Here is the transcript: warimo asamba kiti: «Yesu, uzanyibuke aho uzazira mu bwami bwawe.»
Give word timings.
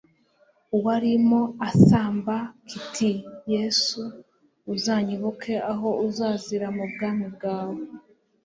warimo 0.85 1.41
asamba 1.69 2.35
kiti: 2.69 3.11
«Yesu, 3.53 4.01
uzanyibuke 4.73 5.53
aho 5.71 5.89
uzazira 6.07 6.67
mu 6.75 6.83
bwami 6.91 7.25
bwawe.» 7.35 7.81